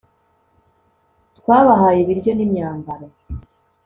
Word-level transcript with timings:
twabahaye 1.37 1.97
ibiryo 2.01 2.31
n'imyambaro 2.35 3.07